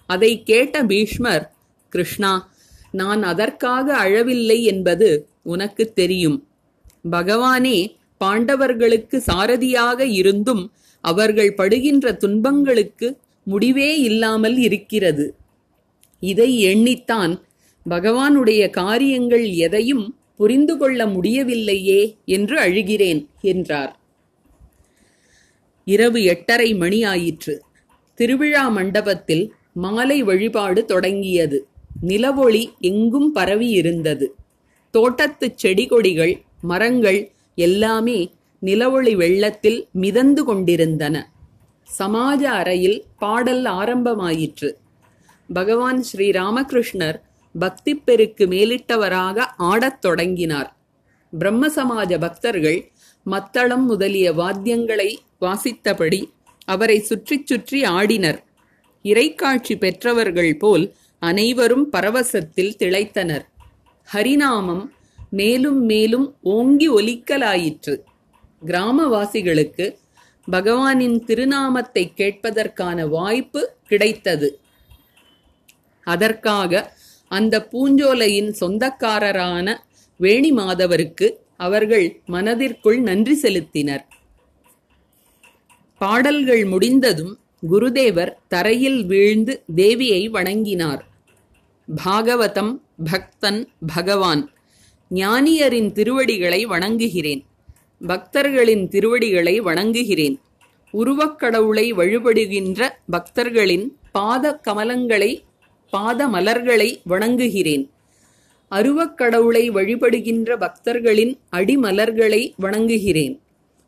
அதை 0.06 0.42
கேட்ட 0.42 0.82
பீஷ்மர் 0.82 1.52
கிருஷ்ணா 1.88 2.50
நான் 2.90 3.22
அதற்காக 3.22 3.96
அழவில்லை 3.96 4.62
என்பது 4.62 5.28
உனக்கு 5.42 5.92
தெரியும். 5.92 6.46
பகவானே 7.10 7.96
பாண்டவர்களுக்கு 8.24 9.16
சாரதியாக 9.16 10.04
இருந்தும் 10.04 10.72
அவர்கள் 11.00 11.54
படுகின்ற 11.54 12.12
துன்பங்களுக்கு 12.12 13.16
முடிவே 13.42 14.00
இல்லாமல் 14.00 14.56
இருக்கிறது. 14.56 15.34
இதை 16.20 16.64
எண்ணித்தான் 16.64 17.40
பகவானுடைய 17.88 18.70
காரியங்கள் 18.70 19.50
எதையும் 19.50 20.18
புரிந்து 20.36 20.76
கொள்ள 20.76 21.06
முடியவில்லையே 21.06 22.16
என்று 22.24 22.60
அழுகிறேன் 22.60 23.26
என்றார். 23.40 23.98
இரவு 25.84 26.22
எட்டரை 26.24 26.74
மணி 26.74 27.04
ஆயிற்று 27.04 27.62
திருவிழா 28.14 28.68
மண்டபத்தில் 28.68 29.54
மாலை 29.74 30.22
வழிபாடு 30.22 30.84
தொடங்கியது. 30.84 31.66
நிலவொளி 32.06 32.70
எங்கும் 32.80 33.32
பரவி 33.32 33.68
இருந்தது 33.68 34.34
தோட்டத்துச் 34.90 35.56
செடி 35.56 35.86
கொடிகள் 35.86 36.42
மரங்கள் 36.60 37.30
எல்லாமே 37.54 38.34
நிலவொளி 38.62 39.16
வெள்ளத்தில் 39.16 39.88
மிதந்து 39.92 40.44
கொண்டிருந்தன. 40.44 41.32
சமாஜ 41.98 42.42
அறையில் 42.42 43.04
பாடல் 43.18 43.64
ஆரம்பமாயிற்று. 43.64 44.70
பகவான் 45.52 46.02
ஸ்ரீ 46.02 46.30
ராமகிருஷ்ணர் 46.30 47.18
பக்தி 47.58 47.94
பெருக்கு 47.94 48.46
மேலிட்டவராக 48.46 49.44
ஆடத் 49.56 50.00
தொடங்கினார். 50.00 50.76
பிரம்ம 51.38 51.68
சமாஜ 51.68 52.18
பக்தர்கள் 52.20 52.90
மத்தளம் 53.24 53.86
முதலிய 53.86 54.32
வாத்தியங்களை 54.32 55.16
வாசித்தபடி 55.40 56.24
அவரை 56.64 56.98
சுற்றிச் 56.98 57.46
சுற்றி 57.46 57.82
ஆடினர். 57.82 58.42
இறைக்காட்சி 59.02 59.78
பெற்றவர்கள் 59.78 60.56
போல் 60.56 60.94
அனைவரும் 61.18 61.92
பரவசத்தில் 61.92 62.76
திளைத்தனர். 62.78 63.44
ஹரிநாமம் 64.12 64.88
மேலும் 65.30 65.84
மேலும் 65.84 66.36
ஓங்கி 66.40 66.90
ஒலிக்கலாயிற்று. 66.90 68.00
கிராமவாசிகளுக்கு 68.66 69.98
பகவானின் 70.50 71.24
திருநாமத்தை 71.24 72.12
கேட்பதற்கான 72.16 73.08
வாய்ப்பு 73.08 73.74
கிடைத்தது. 73.84 74.60
அதற்காக 76.04 76.98
அந்த 77.30 77.68
பூஞ்சோலையின் 77.72 78.50
சொந்தக்காரரான 78.60 79.76
வேணி 80.20 80.50
மாதவருக்கு 80.52 81.26
அவர்கள் 81.56 82.06
மனதிற்குள் 82.26 82.98
நன்றி 83.00 83.34
செலுத்தினர். 83.42 84.04
பாடல்கள் 86.00 86.64
முடிந்ததும் 86.64 87.34
குருதேவர் 87.70 88.32
தரையில் 88.48 89.00
வீழ்ந்து 89.04 89.54
தேவியை 89.76 90.22
வணங்கினார். 90.30 91.02
பாகவதம் 92.04 92.72
பக்தன் 93.10 93.60
பகவான் 93.94 94.42
ஞானியரின் 95.10 95.92
திருவடிகளை 95.92 96.66
வணங்குகிறேன். 96.66 97.42
பக்தர்களின் 98.06 98.84
திருவடிகளை 98.88 99.60
வணங்குகிறேன். 99.60 100.36
உருவக்கடவுளை 100.92 101.86
வழிபடுகின்ற 101.92 102.88
பக்தர்களின் 103.10 103.86
பாத 104.12 104.60
கமலங்களை 104.68 105.32
பாத 105.90 106.28
மலர்களை 106.28 107.00
வணங்குகிறேன் 107.08 107.84
அருவக்கடவுளை 108.70 109.62
வழிபடுகின்ற 109.70 110.56
பக்தர்களின் 110.56 111.38
அடிமலர்களை 111.52 112.52
வணங்குகிறேன். 112.62 113.34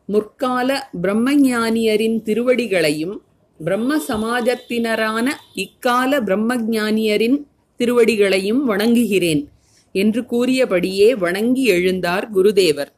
முற்கால 0.05 0.89
பிரம்மஞானியரின் 1.01 2.17
திருவடிகளையும் 2.25 3.15
பிரம்ம 3.59 3.97
சமாஜத்தினரான 4.07 5.27
இக்கால 5.55 6.19
பிரம்மஞானியரின் 6.19 7.37
திருவடிகளையும் 7.79 8.61
வணங்குகிறேன் 8.63 9.47
என்று 9.91 10.25
கூறியபடியே 10.25 11.15
வணங்கி 11.15 11.71
எழுந்தார் 11.71 12.25
குருதேவர். 12.35 12.91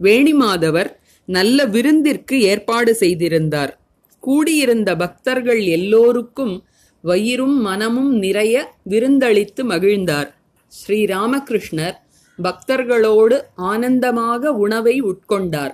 வேணிமாதவர் 0.00 0.90
நல்ல 1.24 1.66
விருந்திற்கு 1.66 2.32
ஏற்பாடு 2.32 2.94
செய்திருந்தார். 2.94 3.80
கூடியிருந்த 4.18 4.96
பக்தர்கள் 4.96 5.60
எல்லோருக்கும் 5.60 6.64
வயிறும் 7.02 7.56
மனமும் 7.60 8.12
நிறைய 8.12 8.74
விருந்தளித்து 8.88 9.62
மகிழ்ந்தார். 9.62 10.34
ஸ்ரீராமகிருஷ்ணர் 10.72 11.94
பக்தர்களோடு 12.42 13.42
ஆனந்தமாக 13.56 14.52
உணவை 14.52 15.02
உட்கொண்டார். 15.02 15.72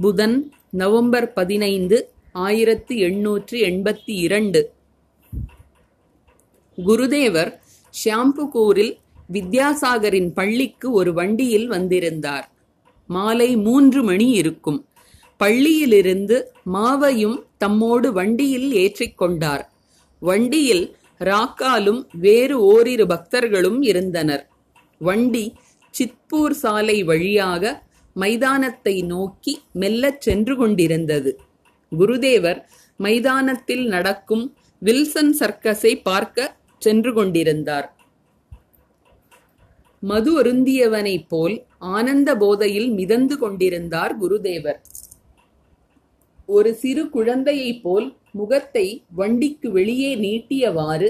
புதன் 0.00 0.52
நவம்பர் 0.70 1.32
பதினைந்து 1.32 2.12
ஆயிரத்தி 2.32 2.98
எண்ணூற்று 2.98 3.58
எண்பத்தி 3.58 4.00
இரண்டு 4.04 4.72
குருதேவர் 6.86 7.58
ஷியாம்புகூரில் 8.04 8.96
வித்யாசாகரின் 9.32 10.30
பள்ளிக்கு 10.34 10.90
ஒரு 10.90 11.12
வண்டியில் 11.12 11.66
வந்திருந்தார். 11.66 12.50
மாலை 13.06 13.56
மூன்று 13.56 14.02
மணி 14.02 14.30
இருக்கும். 14.30 14.86
பள்ளியிலிருந்து 15.40 16.42
மாவையும் 16.72 17.46
தம்மோடு 17.64 18.08
வண்டியில் 18.12 18.70
ஏற்றிக்கொண்டார் 18.72 19.64
வண்டியில் 20.22 20.84
ராக்காலும் 21.20 22.00
வேறு 22.12 22.56
ஓரிரு 22.60 23.06
பக்தர்களும் 23.06 23.82
இருந்தனர். 23.82 24.44
வண்டி 25.00 25.54
சித்பூர் 25.94 26.50
சாலை 26.50 27.02
வழியாக 27.02 27.82
மைதானத்தை 28.16 28.94
நோக்கி 29.02 29.52
மெல்லச் 29.72 30.20
சென்று 30.20 30.56
கொண்டிருந்தது. 30.56 31.30
குருதேவர் 31.92 32.60
மைதானத்தில் 32.96 33.84
நடக்கும் 33.86 34.44
வில்சன் 34.82 35.34
சர்க்கஸை 35.40 36.00
பார்க்க 36.02 36.56
சென்று 36.82 37.12
கொண்டிருந்தார். 37.14 37.88
மது 40.02 40.32
அருந்தியவனைப் 40.42 41.28
போல் 41.28 41.56
ஆனந்த 41.78 42.36
போதையில் 42.36 42.90
மிதந்து 42.90 43.38
கொண்டிருந்தார் 43.38 44.12
குருதேவர். 44.22 44.80
ஒரு 46.48 46.70
சிறு 46.74 47.02
குழந்தையைப் 47.10 47.82
போல் 47.82 48.06
முகத்தை 48.30 48.86
வண்டிக்கு 49.14 49.68
வெளியே 49.70 50.10
நீட்டியவாறு 50.16 51.08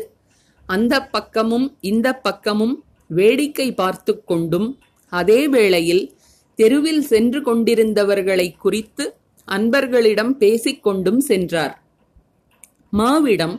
அந்த 0.69 0.95
பக்கமும் 1.07 1.67
இந்த 1.81 2.09
பக்கமும் 2.19 2.75
வேடிக்கை 3.11 3.69
பார்த்து 3.73 4.13
கொண்டும் 4.25 4.69
அதே 5.13 5.41
வேளையில் 5.49 6.05
தெருவில் 6.59 7.03
சென்று 7.03 7.41
கொண்டிருந்தவர்களை 7.41 8.49
குறித்து 8.57 9.05
அன்பர்களிடம் 9.49 10.33
பேசிக்கொண்டும் 10.41 11.21
சென்றார். 11.21 11.75
மாவிடம் 12.93 13.57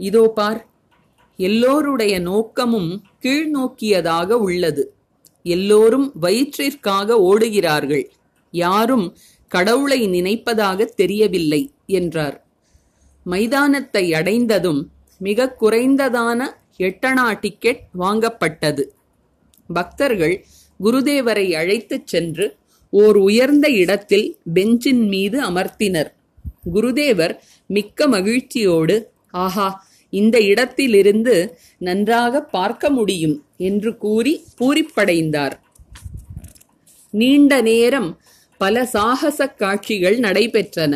இதோ 0.00 0.24
பார் 0.28 0.60
எல்லோருடைய 1.38 2.14
நோக்கமும் 2.20 2.90
கீழ்நோக்கியதாக 3.24 4.30
உள்ளது. 4.46 4.82
எல்லோரும் 5.46 6.06
வயிற்றிற்காக 6.22 7.16
ஓடுகிறார்கள். 7.30 8.04
யாரும் 8.54 9.06
கடவுளை 9.50 10.08
நினைப்பதாக 10.08 10.84
தெரியவில்லை 10.84 11.70
என்றார். 11.86 12.46
மைதானத்தை 13.24 14.14
அடைந்ததும் 14.14 14.90
மிக 15.18 15.56
குறைந்ததான 15.60 16.46
எட்டணா 16.76 17.38
டிக்கெட் 17.40 17.82
வாங்கப்பட்டது. 17.98 18.82
பக்தர்கள் 19.68 20.44
குருதேவரை 20.80 21.54
அழைத்துச் 21.54 22.06
சென்று 22.06 22.56
ஓர் 22.90 23.16
உயர்ந்த 23.16 23.68
இடத்தில் 23.68 24.38
பெஞ்சின் 24.54 25.08
மீது 25.08 25.42
அமர்த்தினர். 25.50 26.10
குருதேவர் 26.74 27.34
மிக்க 27.66 28.06
மகிழ்ச்சியோடு 28.06 29.12
ஆஹா 29.30 29.86
இந்த 30.10 30.40
இடத்திலிருந்து 30.40 31.34
நன்றாக 31.78 32.42
பார்க்க 32.42 32.90
முடியும் 32.90 33.44
என்று 33.56 33.96
கூறி 33.96 34.44
பூரிப்படைந்தார். 34.58 35.52
நீண்ட 37.10 37.60
நேரம் 37.60 38.19
பல 38.62 38.84
சாகச 38.84 39.46
காட்சிகள் 39.60 40.16
நடைபெற்றன. 40.18 40.94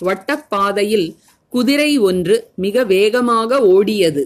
வட்டப்பாதையில் 0.00 1.08
குதிரை 1.52 1.90
ஒன்று 2.08 2.36
மிக 2.54 2.84
வேகமாக 2.84 3.60
ஓடியது. 3.74 4.22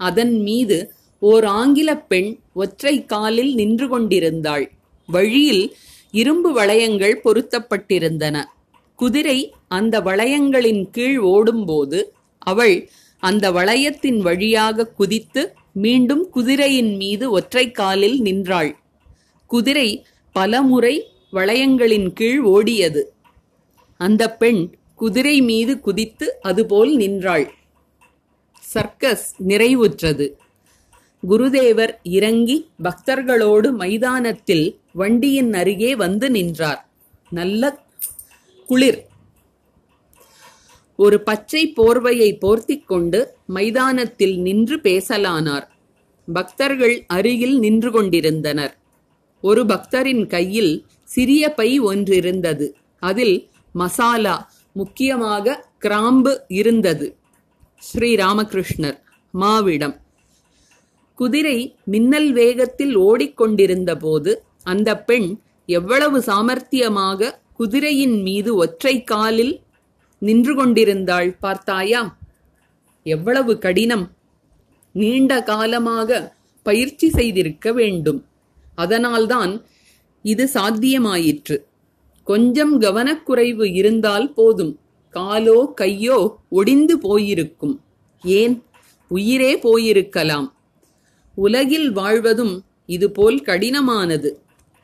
அதன் 0.00 0.34
மீது 0.46 0.78
ஓர் 1.22 1.44
ஆங்கில 1.60 1.90
பெண் 2.10 2.30
ஒற்றை 2.54 2.94
காலில் 3.04 3.52
நின்று 3.54 3.86
கொண்டிருந்தாள். 3.88 4.66
வழியில் 5.08 5.64
இரும்பு 6.10 6.50
வளையங்கள் 6.58 7.16
பொருத்தப்பட்டிருந்தன. 7.24 8.36
குதிரை 8.98 9.38
அந்த 9.68 10.00
வளையங்களின் 10.00 10.82
கீழ் 10.90 11.18
ஓடும்போது 11.34 12.00
அவள் 12.38 12.76
அந்த 13.22 13.46
வளையத்தின் 13.50 14.20
வழியாக 14.20 14.86
குதித்து 15.00 15.42
மீண்டும் 15.84 16.24
குதிரையின் 16.30 16.92
மீது 16.96 17.26
ஒற்றை 17.30 17.64
காலில் 17.70 18.18
நின்றாள். 18.20 18.72
குதிரை 19.50 19.88
பலமுறை 20.36 20.94
வளையங்களின் 21.36 22.08
கீழ் 22.12 22.42
ஓடியது. 22.46 23.02
அந்த 24.00 24.22
பெண் 24.36 24.60
குதிரை 24.94 25.40
மீது 25.42 25.80
குதித்து 25.80 26.26
அதுபோல் 26.40 26.92
நின்றாள். 26.96 27.46
சர்க்கஸ் 28.60 29.26
நிறைவுற்றது. 29.42 30.26
குருதேவர் 31.28 31.94
இறங்கி 32.02 32.56
பக்தர்களோடு 32.82 33.70
மைதானத்தில் 33.72 34.66
வண்டியின் 34.92 35.52
அருகே 35.54 35.96
வந்து 35.96 36.30
நின்றார். 36.30 36.88
நல்ல 37.30 37.84
குளிர். 38.66 39.00
ஒரு 40.96 41.16
பச்சை 41.20 41.62
போர்வையை 41.76 42.30
போர்த்திக் 42.42 42.84
கொண்டு 42.84 43.20
மைதானத்தில் 43.46 44.40
நின்று 44.40 44.76
பேசலானார். 44.76 45.66
பக்தர்கள் 46.32 47.04
அருகில் 47.06 47.58
நின்று 47.58 47.90
கொண்டிருந்தனர். 47.90 48.74
ஒரு 49.40 49.66
பக்தரின் 49.66 50.26
கையில் 50.26 50.86
சிறிய 51.12 51.42
பை 51.58 51.70
ஒன்றிருந்தது. 51.80 52.66
அதில் 53.02 53.36
மசாலா 53.74 54.36
முக்கியமாக 54.72 55.56
கிராம்பு 55.78 56.32
இருந்தது. 56.60 57.06
ஸ்ரீ 57.82 58.10
ராமகிருஷ்ணர் 58.14 58.98
மாவிடம். 59.34 59.96
குதிரை 61.18 61.58
மின்னல் 61.84 62.30
வேகத்தில் 62.32 62.94
ஓடிக்கொண்டிருந்த 62.98 63.92
போது 63.96 64.32
அந்த 64.64 64.90
பெண் 65.08 65.28
எவ்வளவு 65.68 66.18
சாமர்த்தியமாக 66.28 67.30
குதிரையின் 67.56 68.16
மீது 68.22 68.50
ஒற்றை 68.54 68.94
காலில் 69.04 69.54
நின்று 70.22 70.52
கொண்டிருந்தாள் 70.54 71.30
பார்த்தாயா? 71.44 72.02
எவ்வளவு 73.06 73.52
கடினம். 73.58 74.04
நீண்ட 74.94 75.32
காலமாக 75.42 76.10
பயிற்சி 76.66 77.08
செய்திருக்க 77.10 77.72
வேண்டும். 77.72 78.20
அதனால்தான் 78.74 79.52
இது 80.26 80.48
சாத்தியமாயிற்று. 80.54 81.58
கொஞ்சம் 82.24 82.80
கவனக்குறைவு 82.80 83.74
இருந்தால் 83.74 84.32
போதும். 84.32 84.78
காலோ 85.14 85.72
கையோ 85.74 86.36
ஒடிந்து 86.48 86.98
போயிருக்கும். 86.98 87.80
ஏன்? 88.24 88.62
உயிரே 89.08 89.56
போயிருக்கலாம். 89.56 90.52
உலகில் 91.34 91.92
வாழ்வதும் 91.92 92.62
இதுபோல் 92.86 93.42
கடினமானது. 93.42 94.30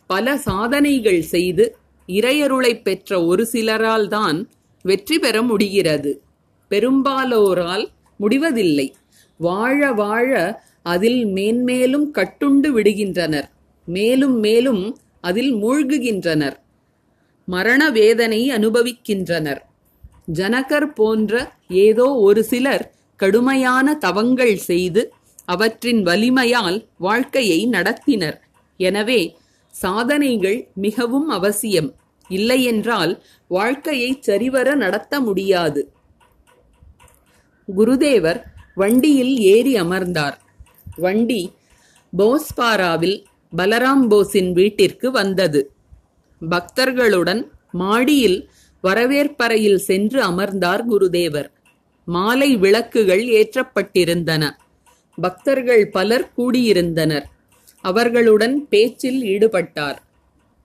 பல 0.06 0.36
சாதனைகள் 0.36 1.22
செய்து 1.22 1.76
இறையருளைப் 2.06 2.82
பெற்ற 2.82 3.24
ஒரு 3.24 3.48
சிலரால் 3.52 4.08
தான் 4.08 4.48
வெற்றி 4.82 5.18
பெற 5.18 5.42
முடிகிறது. 5.42 6.22
பெரும்பாலோரால் 6.70 7.88
முடிவதில்லை. 8.16 8.94
வாழ 9.36 9.92
வாழ 9.92 10.62
அதில் 10.82 11.26
மேன்மேலும் 11.26 12.14
கட்டுண்டு 12.14 12.72
விடுகின்றனர். 12.72 13.50
மேலும் 13.84 14.38
மேலும் 14.38 14.96
அதில் 15.22 15.52
மூழ்குகின்றனர். 15.54 16.56
மரண 17.48 17.82
வேதனை 17.90 18.40
அனுபவிக்கின்றனர். 18.50 19.60
ஜனகர் 20.32 20.88
போன்ற 20.94 21.32
ஏதோ 21.86 22.06
ஒரு 22.26 22.42
சிலர் 22.44 22.84
கடுமையான 23.20 23.94
தவங்கள் 23.94 24.56
செய்து 24.70 25.02
அவற்றின் 25.44 26.00
வலிமையால் 26.02 26.78
வாழ்க்கையை 26.98 27.60
நடத்தினர். 27.68 28.38
எனவே 28.80 29.20
சாதனைகள் 29.74 30.58
மிகவும் 30.74 31.28
அவசியம். 31.28 31.90
இல்லையென்றால் 32.30 33.12
வாழ்க்கையை 33.48 34.10
சரிவர 34.20 34.74
நடத்த 34.74 35.20
முடியாது. 35.20 35.80
குருதேவர் 37.68 38.40
வண்டியில் 38.74 39.34
ஏறி 39.54 39.74
அமர்ந்தார். 39.76 40.36
வண்டி 40.96 41.42
போஸ்பாராவில் 42.12 43.18
பலராம் 43.56 44.10
போஸின் 44.10 44.52
வீட்டிற்கு 44.52 45.10
வந்தது. 45.10 45.72
பக்தர்களுடன் 46.50 47.50
மாடியில் 47.72 48.50
வரவேற்பறையில் 48.80 49.78
சென்று 49.78 50.22
அமர்ந்தார் 50.22 50.90
குருதேவர். 50.90 51.50
மாலை 52.04 52.56
விளக்குகள் 52.56 53.24
ஏற்றப்பட்டிருந்தன. 53.24 54.50
பக்தர்கள் 55.16 55.88
பலர் 55.88 56.32
கூடியிருந்தனர். 56.38 57.22
அவர்களுடன் 57.80 58.68
பேச்சில் 58.68 59.22
ஈடுபட்டார். 59.22 59.96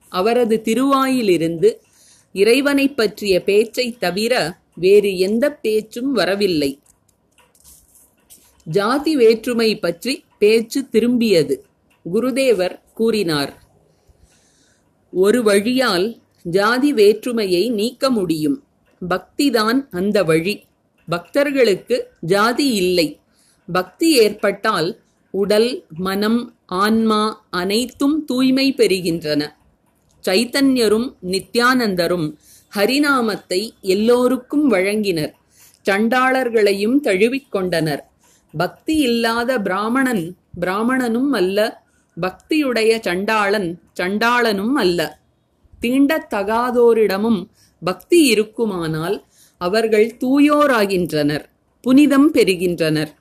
அவரது 0.08 0.60
திருவாயிலிருந்து 0.64 1.74
இறைவனைப் 2.32 2.96
பற்றிய 2.96 3.42
பேச்சைத் 3.42 4.00
தவிர 4.00 4.58
வேறு 4.74 5.18
எந்த 5.18 5.52
பேச்சும் 5.52 6.12
வரவில்லை. 6.12 6.80
ஜாதி 8.64 9.16
வேற்றுமை 9.16 9.78
பற்றி 9.78 10.24
பேச்சு 10.38 10.88
திரும்பியது. 10.92 11.56
குருதேவர் 12.12 12.80
கூறினார் 12.94 13.62
ஒரு 15.12 15.42
வழியால் 15.42 16.20
ஜாதி 16.42 16.92
வேற்றுமையை 16.92 17.70
நீக்க 17.70 18.10
முடியும். 18.10 18.62
பக்திதான் 19.08 19.86
அந்த 19.90 20.24
வழி. 20.24 20.64
பக்தர்களுக்கு 21.08 22.10
ஜாதி 22.20 22.74
இல்லை. 22.74 23.20
பக்தி 23.72 24.12
ஏற்பட்டால் 24.12 25.00
உடல் 25.30 25.84
மனம் 25.88 26.54
ஆன்மா 26.66 27.46
அனைத்தும் 27.50 28.24
தூய்மை 28.24 28.74
பெறுகின்றன. 28.74 29.48
சைத்தன்யரும் 30.28 31.14
நித்யானந்தரும் 31.22 32.34
ஹரிநாமத்தை 32.76 33.70
எல்லோருக்கும் 33.80 34.72
வழங்கினர். 34.72 35.32
சண்டாளர்களையும் 35.88 36.96
தழுவிக்கொண்டனர் 37.02 38.00
பக்தி 38.56 38.96
இல்லாத 38.96 39.58
பிராமணன் 39.58 40.36
பிராமணனும் 40.60 41.32
அல்ல. 41.32 41.86
பக்தியுடைய 42.20 43.00
சண்டாளன் 43.00 43.80
சண்டாளனும் 44.00 44.72
அல்ல. 44.72 45.18
தீண்டத்தகாதோரிடமும் 45.80 47.46
பக்தி 47.84 48.24
இருக்குமானால் 48.24 49.24
அவர்கள் 49.58 50.16
தூயோராகின்றனர் 50.20 51.44
புனிதம் 51.80 52.34
பெறுகின்றனர். 52.34 53.14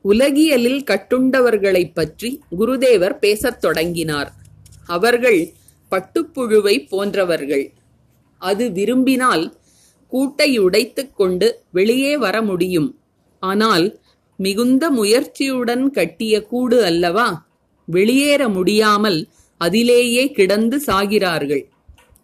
உலகியலில் 0.00 0.84
கட்டுண்டவர்களைப் 0.84 1.94
பற்றி 1.94 2.40
குருதேவர் 2.58 3.18
பேசத் 3.18 3.60
தொடங்கினார். 3.60 4.32
அவர்கள் 4.86 5.52
பட்டுப்புழுவை 5.90 6.88
போன்றவர்கள். 6.88 7.72
அது 8.38 8.72
விரும்பினால் 8.72 9.56
கூட்டை 10.12 10.58
உடைத்துக் 10.58 11.16
கொண்டு 11.16 11.62
வெளியே 11.70 12.16
வர 12.16 12.42
முடியும். 12.42 12.98
ஆனால் 13.40 14.00
மிகுந்த 14.38 14.84
முயற்சியுடன் 14.90 15.84
கட்டிய 15.90 16.34
கூடு 16.42 16.78
அல்லவா? 16.84 17.28
வெளியேற 17.88 18.42
முடியாமல் 18.48 19.18
அதிலேயே 19.60 20.24
கிடந்து 20.30 20.76
சாகிறார்கள். 20.86 21.64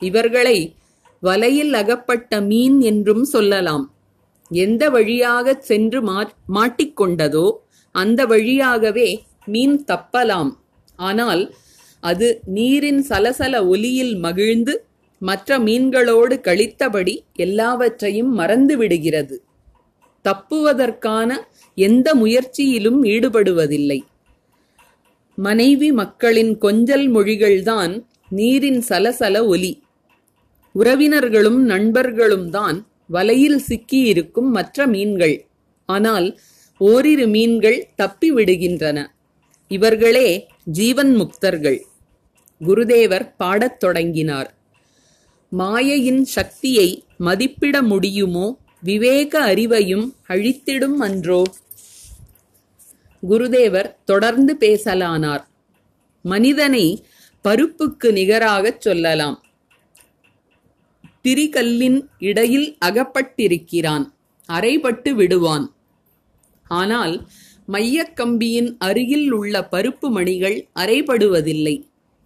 இவர்களை 0.03 0.59
வலையில் 1.22 1.72
அகப்பட்ட 1.72 2.40
மீன் 2.40 2.79
என்றும் 2.81 3.25
சொல்லலாம். 3.25 3.85
எந்த 4.51 4.83
வழியாகச் 4.90 5.62
சென்று 5.62 6.01
மாட்டிக்கொண்டதோ 6.55 7.46
அந்த 7.94 8.20
வழியாகவே 8.27 9.09
மீன் 9.44 9.77
தப்பலாம். 9.85 10.51
ஆனால் 10.98 11.42
அது 12.03 12.29
நீரின் 12.46 13.03
சலசல 13.09 13.55
ஒலியில் 13.68 14.14
மகிழ்ந்து 14.18 14.75
மற்ற 15.22 15.59
மீன்களோடு 15.59 16.37
கழித்தபடி 16.40 17.14
எல்லாவற்றையும் 17.37 18.33
மறந்து 18.33 18.75
விடுகிறது 18.77 19.37
தப்புவதற்கான 20.25 21.31
எந்த 21.75 22.15
முயற்சியிலும் 22.15 23.05
ஈடுபடுவதில்லை. 23.05 24.01
மனைவி 25.37 25.93
மக்களின் 25.93 26.59
கொஞ்சல் 26.59 27.15
மொழிகள்தான் 27.15 28.05
நீரின் 28.29 28.85
சலசல 28.89 29.47
ஒலி. 29.47 29.83
உறவினர்களும் 30.75 31.57
நண்பர்களும் 31.57 32.51
தான் 32.51 32.87
வலையில் 33.07 33.63
சிக்கியிருக்கும் 33.69 34.51
மற்ற 34.51 34.87
மீன்கள். 34.87 35.47
ஆனால் 35.87 36.39
ஓரிரு 36.79 37.27
மீன்கள் 37.27 37.89
தப்பி 37.97 38.33
விடுகின்றன 38.33 39.07
இவர்களே 39.69 40.47
ஜீவன் 40.65 41.17
முக்தர்கள். 41.17 41.81
குருதேவர் 42.67 43.35
பாடத் 43.37 43.81
தொடங்கினார். 43.81 44.55
மாயையின் 45.49 46.25
சக்தியை 46.25 47.05
மதிப்பிட 47.19 47.83
முடியுமோ? 47.83 48.61
விவேக 48.83 49.55
அறிவையும் 49.55 50.13
அழித்திடும் 50.29 50.99
அன்றோ? 50.99 51.43
குருதேவர் 53.29 53.95
தொடர்ந்து 54.05 54.57
பேசலானார். 54.61 55.45
மனிதனை 56.23 57.05
பருப்புக்கு 57.45 58.13
நிகராகச் 58.13 58.81
சொல்லலாம். 58.81 59.45
திரிகல்லின் 61.25 62.07
இடையில் 62.19 62.79
அகப்பட்டிருக்கிறான். 62.85 64.05
அரைபட்டு 64.49 65.11
விடுவான். 65.11 65.75
ஆனால் 66.65 67.29
மையக்கம்பியின் 67.69 68.77
அருகில் 68.79 69.31
உள்ள 69.31 69.69
பருப்பு 69.73 70.09
மணிகள் 70.11 70.69
அரைபடுவதில்லை. 70.75 71.77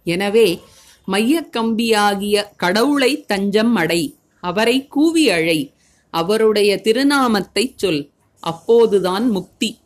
எனவே 0.03 0.61
மையக்கம்பியாகிய 1.07 2.43
கடவுளை 2.57 3.25
தஞ்சம் 3.25 3.75
அடை 3.75 4.15
அவரை 4.39 4.87
கூவி 4.87 5.29
அழை 5.29 5.73
அவருடைய 6.09 6.81
திருநாமத்தைச் 6.83 7.77
சொல். 7.77 8.09
அப்போதுதான் 8.39 9.29
முக்தி. 9.29 9.77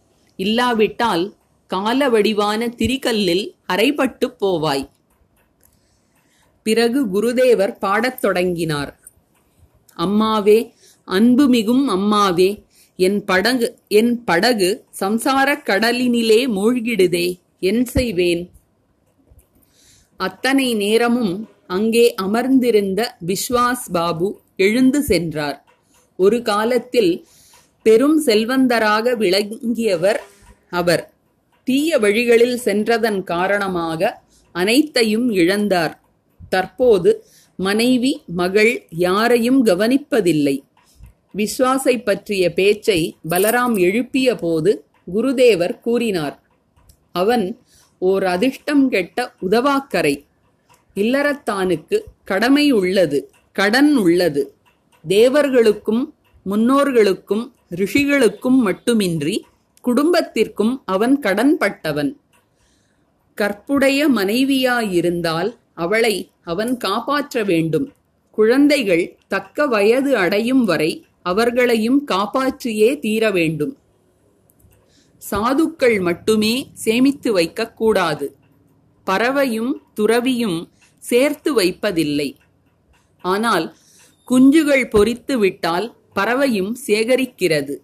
இல்லாவிட்டால் 0.42 1.24
கால 1.68 2.10
வடிவான 2.10 2.68
திரிகல்லில் 2.68 3.46
அரைபட்டுப் 3.74 4.38
போவாய். 4.42 4.90
பிறகு 6.64 7.00
குருதேவர் 7.06 7.78
பாடத் 7.80 8.22
தொடங்கினார். 8.22 8.94
அம்மாவே 9.96 10.58
அன்புமிகும் 11.06 11.88
அம்மாவே 11.88 12.50
என் 12.96 13.20
படகு 13.26 13.68
என் 13.88 14.24
படகு 14.24 14.70
சம்சாரக் 15.00 15.66
கடலினிலே 15.66 16.40
மூழ்கிடுதே 16.58 17.28
என் 17.60 17.86
செய்வேன். 17.86 18.44
அத்தனை 20.18 20.74
நேரமும் 20.74 21.50
அங்கே 21.68 22.06
அமர்ந்திருந்த 22.16 23.18
விஸ்வாஸ் 23.26 23.88
பாபு 23.92 24.28
எழுந்து 24.58 25.00
சென்றார். 25.02 25.60
ஒரு 26.18 26.42
காலத்தில் 26.42 27.14
பெரும் 27.84 28.26
செல்வந்தராக 28.26 29.16
விளங்கியவர் 29.16 30.22
அவர். 30.70 31.14
தீய 31.64 32.00
வழிகளில் 32.00 32.60
சென்றதன் 32.66 33.24
காரணமாக 33.24 34.22
அனைத்தையும் 34.52 35.30
இழந்தார். 35.32 35.94
தற்போது 36.50 37.26
மனைவி 37.56 38.24
மகள் 38.28 38.88
யாரையும் 38.90 39.66
கவனிப்பதில்லை. 39.66 40.62
விஸ்வாசை 41.38 42.04
பற்றிய 42.04 42.54
பேச்சை 42.54 43.18
பலராம் 43.30 43.80
எழுப்பிய 43.80 44.36
போது 44.36 44.86
குருதேவர் 45.16 45.80
கூறினார் 45.80 46.42
அவன் 47.12 47.60
ஓர் 48.00 48.24
அதிர்ஷ்டம் 48.24 48.90
கெட்ட 48.90 49.34
உதவாக்கரை. 49.50 50.26
இல்லறத்தானுக்கு 50.96 52.00
கடமை 52.24 52.72
உள்ளது 52.72 53.32
கடன் 53.52 53.96
உள்ளது. 53.96 54.56
தேவர்களுக்கும் 55.08 56.04
முன்னோர்களுக்கும் 56.46 57.52
ரிஷிகளுக்கும் 57.76 58.60
மட்டுமின்றி 58.62 59.46
குடும்பத்திற்கும் 59.82 60.82
அவன் 60.86 61.20
கடன்பட்டவன். 61.20 62.16
கற்புடைய 63.36 64.10
மனைவியாயிருந்தால் 64.10 65.56
அவளை 65.74 66.30
அவன் 66.44 66.78
காப்பாற்ற 66.78 67.44
வேண்டும். 67.44 67.94
குழந்தைகள் 68.32 69.18
தக்க 69.28 69.68
வயது 69.68 70.18
அடையும் 70.18 70.64
வரை 70.64 71.06
அவர்களையும் 71.22 72.08
காப்பாற்றியே 72.08 73.00
தீர 73.00 73.32
வேண்டும். 73.32 73.78
சாதுக்கள் 75.32 76.02
மட்டுமே 76.02 76.70
சேமித்து 76.74 77.38
வைக்கக்கூடாது. 77.38 78.28
பறவையும் 79.04 79.82
துறவியும் 79.94 80.70
சேர்த்து 80.98 81.54
வைப்பதில்லை. 81.54 82.36
ஆனால் 83.22 83.76
குஞ்சுகள் 84.32 84.86
பொறித்து 84.90 85.38
விட்டால் 85.38 85.96
பறவையும் 86.16 86.74
சேகரிக்கிறது. 86.88 87.78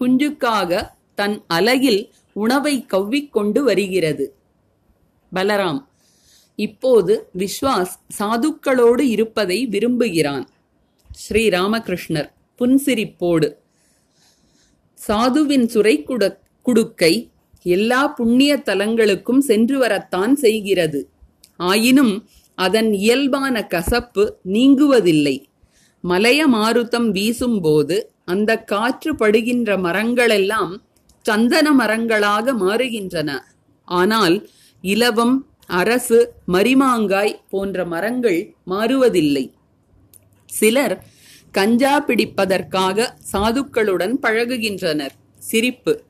குஞ்சுக்காக 0.00 0.90
தன் 1.14 1.44
அலகில் 1.46 2.12
உணவை 2.32 2.86
கவ்விக்கொண்டு 2.86 3.62
வருகிறது. 3.62 4.36
பலராம் 5.34 5.88
இப்போது 6.56 7.28
விஸ்வாஸ் 7.38 7.94
சாதுக்களோடு 8.18 9.00
இருப்பதை 9.00 9.66
விரும்புகிறான். 9.66 10.48
ஸ்ரீ 11.12 11.48
ராமகிருஷ்ணர் 11.48 12.30
புன்சிரிப்போடு 12.58 13.56
சாதுவின் 15.08 15.66
சுரை 15.66 16.06
குடுக்கை 16.62 17.30
எல்லா 17.62 18.08
புண்ணிய 18.08 18.62
தலங்களுக்கும் 18.64 19.38
சென்று 19.38 19.78
வரத்தான் 19.78 20.36
செய்கிறது. 20.36 21.08
ஆயினும் 21.56 22.28
அதன் 22.54 22.92
இயல்பான 22.92 23.66
கசப்பு 23.66 24.36
நீங்குவதில்லை. 24.44 25.36
மலைய 26.04 26.48
மாருத்தம் 26.48 27.08
வீசும்போது 27.10 28.10
அந்த 28.24 28.56
காற்று 28.56 29.14
படுகின்ற 29.14 29.76
மரங்களெல்லாம் 29.76 30.72
சந்தன 31.22 31.72
மரங்களாக 31.72 32.52
மாறுகின்றன. 32.52 33.30
ஆனால் 33.84 34.48
இலவம் 34.80 35.46
அரசு 35.66 36.34
மரிமாங்காய் 36.46 37.40
போன்ற 37.50 37.84
மரங்கள் 37.84 38.54
மாறுவதில்லை. 38.66 39.52
சிலர் 40.46 41.04
கஞ்சா 41.50 42.04
பிடிப்பதற்காக 42.06 43.16
சாதுக்களுடன் 43.32 44.14
பழகுகின்றனர். 44.22 45.14
சிரிப்பு. 45.38 46.02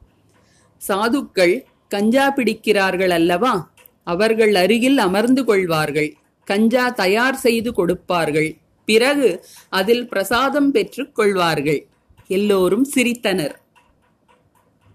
சாதுக்கள் 0.78 1.64
கஞ்சா 1.88 2.34
பிடிக்கிறார்கள் 2.36 3.10
அல்லவா? 3.10 3.72
அவர்கள் 4.04 4.54
அருகில் 4.54 4.98
அமர்ந்து 4.98 5.44
கொள்வார்கள். 5.44 6.10
கஞ்சா 6.44 6.88
தயார் 6.88 7.36
செய்து 7.36 7.72
கொடுப்பார்கள். 7.72 8.59
பிறகு 8.90 9.28
அதில் 9.78 10.04
பிரசாதம் 10.08 10.70
பெற்றுக் 10.70 11.14
கொள்வார்கள். 11.14 11.80
எல்லோரும் 12.38 12.86
சிரித்தனர். 12.94 13.56